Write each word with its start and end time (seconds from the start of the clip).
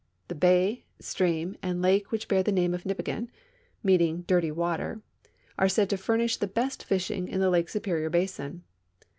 The 0.29 0.33
bay, 0.33 0.85
stream, 0.99 1.55
and 1.61 1.79
lake 1.79 2.11
which 2.11 2.27
bear 2.27 2.41
the 2.41 2.51
name 2.51 2.73
of 2.73 2.85
Nipigon 2.87 3.29
(meaning" 3.83 4.21
dirty 4.27 4.49
water") 4.49 5.03
are 5.59 5.69
said 5.69 5.91
to 5.91 5.95
furnish 5.97 6.37
the 6.37 6.47
best 6.47 6.83
fishing 6.83 7.27
in 7.27 7.39
the 7.39 7.51
Lake 7.51 7.69
Superior 7.69 8.09
basin. 8.09 8.63